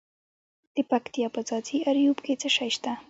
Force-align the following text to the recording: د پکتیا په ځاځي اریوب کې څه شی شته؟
د 0.75 0.77
پکتیا 0.91 1.27
په 1.35 1.41
ځاځي 1.47 1.77
اریوب 1.89 2.17
کې 2.25 2.33
څه 2.41 2.49
شی 2.55 2.69
شته؟ 2.75 2.91